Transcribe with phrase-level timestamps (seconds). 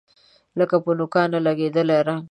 [0.59, 2.19] لکه په نوکانو لګیدلی رنګ